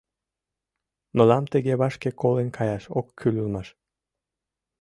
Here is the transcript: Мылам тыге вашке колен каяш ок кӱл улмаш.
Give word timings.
Мылам 1.15 1.45
тыге 1.51 1.73
вашке 1.81 2.09
колен 2.21 2.49
каяш 2.57 2.83
ок 2.99 3.07
кӱл 3.19 3.35
улмаш. 3.41 3.67